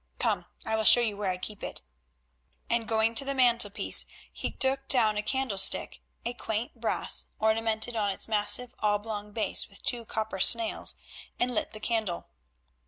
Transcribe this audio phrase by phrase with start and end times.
[0.17, 1.83] Come, I will show you where I keep it,"
[2.71, 7.95] and going to the mantelpiece he took down a candle stick, a quaint brass, ornamented
[7.95, 10.95] on its massive oblong base with two copper snails,
[11.39, 12.31] and lit the candle.